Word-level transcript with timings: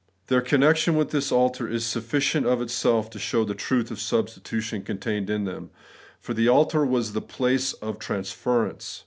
Their 0.29 0.41
connection 0.41 0.95
with 0.95 1.11
the 1.11 1.23
altar 1.31 1.67
is 1.67 1.85
sufficient 1.85 2.47
of 2.47 2.59
itself 2.59 3.11
to 3.11 3.19
show 3.19 3.45
the 3.45 3.53
truth 3.53 3.91
of 3.91 3.99
substitution 3.99 4.81
contained 4.81 5.29
in 5.29 5.43
them, 5.43 5.69
for 6.19 6.33
the 6.33 6.47
altar 6.47 6.83
was 6.83 7.13
the 7.13 7.21
place 7.21 7.73
of 7.73 7.99
transference. 7.99 8.99